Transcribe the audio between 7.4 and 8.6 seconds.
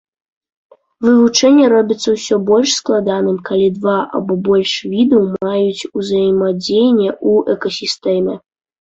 экасістэме.